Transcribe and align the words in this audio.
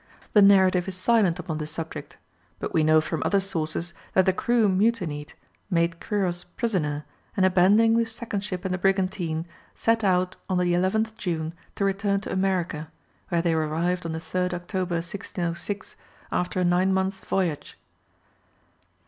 The 0.33 0.41
narrative 0.41 0.87
is 0.87 0.95
silent 0.95 1.37
upon 1.37 1.59
this 1.59 1.69
subject, 1.71 2.17
but 2.57 2.73
we 2.73 2.83
know 2.83 3.01
from 3.01 3.21
other 3.23 3.39
sources 3.39 3.93
that 4.15 4.25
the 4.25 4.33
crew 4.33 4.67
mutinied, 4.67 5.33
made 5.69 5.99
Quiros 5.99 6.43
prisoner, 6.43 7.05
and 7.37 7.45
abandoning 7.45 7.95
the 7.95 8.05
second 8.07 8.39
ship 8.43 8.65
and 8.65 8.73
the 8.73 8.79
brigantine, 8.79 9.45
set 9.75 10.03
out 10.03 10.37
on 10.49 10.57
the 10.57 10.73
11th 10.73 11.15
June 11.17 11.53
to 11.75 11.85
return 11.85 12.19
to 12.21 12.31
America, 12.33 12.91
where 13.29 13.43
they 13.43 13.53
arrived 13.53 14.03
on 14.03 14.11
the 14.11 14.17
3rd 14.19 14.55
October, 14.55 14.95
1606, 14.95 15.95
after 16.31 16.59
a 16.59 16.65
nine 16.65 16.91
months' 16.91 17.23
voyage. 17.23 17.77